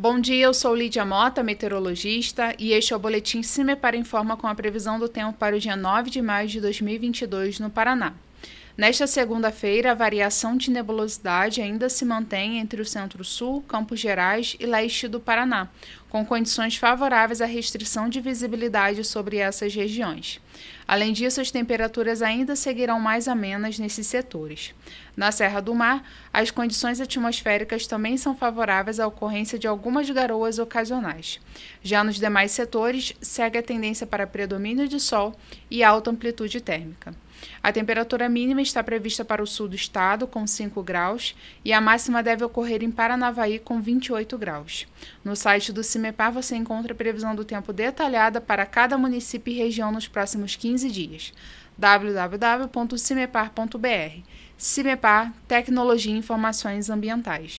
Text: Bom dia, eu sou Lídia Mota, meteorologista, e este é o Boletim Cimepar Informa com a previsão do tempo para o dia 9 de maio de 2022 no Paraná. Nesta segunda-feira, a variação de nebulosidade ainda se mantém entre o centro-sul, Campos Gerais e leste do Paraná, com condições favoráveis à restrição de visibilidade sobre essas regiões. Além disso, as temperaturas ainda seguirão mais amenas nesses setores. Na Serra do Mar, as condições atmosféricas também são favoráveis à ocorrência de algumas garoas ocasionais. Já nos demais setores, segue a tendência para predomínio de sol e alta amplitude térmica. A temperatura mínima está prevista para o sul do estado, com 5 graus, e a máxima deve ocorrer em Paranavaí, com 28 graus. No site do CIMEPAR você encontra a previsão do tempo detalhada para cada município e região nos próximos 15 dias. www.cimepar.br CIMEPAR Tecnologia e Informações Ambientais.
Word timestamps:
Bom 0.00 0.20
dia, 0.20 0.44
eu 0.44 0.54
sou 0.54 0.76
Lídia 0.76 1.04
Mota, 1.04 1.42
meteorologista, 1.42 2.54
e 2.56 2.70
este 2.70 2.92
é 2.92 2.96
o 2.96 3.00
Boletim 3.00 3.42
Cimepar 3.42 3.96
Informa 3.96 4.36
com 4.36 4.46
a 4.46 4.54
previsão 4.54 4.96
do 4.96 5.08
tempo 5.08 5.36
para 5.36 5.56
o 5.56 5.58
dia 5.58 5.74
9 5.74 6.08
de 6.08 6.22
maio 6.22 6.46
de 6.46 6.60
2022 6.60 7.58
no 7.58 7.68
Paraná. 7.68 8.14
Nesta 8.78 9.08
segunda-feira, 9.08 9.90
a 9.90 9.94
variação 9.94 10.56
de 10.56 10.70
nebulosidade 10.70 11.60
ainda 11.60 11.88
se 11.88 12.04
mantém 12.04 12.60
entre 12.60 12.80
o 12.80 12.84
centro-sul, 12.84 13.60
Campos 13.62 13.98
Gerais 13.98 14.56
e 14.60 14.66
leste 14.66 15.08
do 15.08 15.18
Paraná, 15.18 15.68
com 16.08 16.24
condições 16.24 16.76
favoráveis 16.76 17.40
à 17.40 17.44
restrição 17.44 18.08
de 18.08 18.20
visibilidade 18.20 19.02
sobre 19.02 19.38
essas 19.38 19.74
regiões. 19.74 20.40
Além 20.86 21.12
disso, 21.12 21.40
as 21.40 21.50
temperaturas 21.50 22.22
ainda 22.22 22.54
seguirão 22.54 23.00
mais 23.00 23.26
amenas 23.26 23.80
nesses 23.80 24.06
setores. 24.06 24.72
Na 25.16 25.32
Serra 25.32 25.60
do 25.60 25.74
Mar, 25.74 26.08
as 26.32 26.52
condições 26.52 27.00
atmosféricas 27.00 27.84
também 27.84 28.16
são 28.16 28.36
favoráveis 28.36 29.00
à 29.00 29.08
ocorrência 29.08 29.58
de 29.58 29.66
algumas 29.66 30.08
garoas 30.08 30.60
ocasionais. 30.60 31.40
Já 31.82 32.04
nos 32.04 32.20
demais 32.20 32.52
setores, 32.52 33.12
segue 33.20 33.58
a 33.58 33.62
tendência 33.62 34.06
para 34.06 34.24
predomínio 34.24 34.86
de 34.86 35.00
sol 35.00 35.34
e 35.68 35.82
alta 35.82 36.12
amplitude 36.12 36.60
térmica. 36.60 37.12
A 37.62 37.72
temperatura 37.72 38.28
mínima 38.28 38.62
está 38.62 38.82
prevista 38.82 39.24
para 39.24 39.42
o 39.42 39.46
sul 39.46 39.68
do 39.68 39.76
estado, 39.76 40.26
com 40.26 40.46
5 40.46 40.82
graus, 40.82 41.34
e 41.64 41.72
a 41.72 41.80
máxima 41.80 42.22
deve 42.22 42.44
ocorrer 42.44 42.82
em 42.82 42.90
Paranavaí, 42.90 43.58
com 43.58 43.80
28 43.80 44.36
graus. 44.38 44.86
No 45.24 45.36
site 45.36 45.72
do 45.72 45.84
CIMEPAR 45.84 46.32
você 46.32 46.56
encontra 46.56 46.92
a 46.92 46.96
previsão 46.96 47.34
do 47.34 47.44
tempo 47.44 47.72
detalhada 47.72 48.40
para 48.40 48.64
cada 48.64 48.96
município 48.96 49.52
e 49.52 49.56
região 49.56 49.92
nos 49.92 50.08
próximos 50.08 50.56
15 50.56 50.90
dias. 50.90 51.34
www.cimepar.br 51.76 54.22
CIMEPAR 54.56 55.32
Tecnologia 55.46 56.12
e 56.12 56.18
Informações 56.18 56.90
Ambientais. 56.90 57.57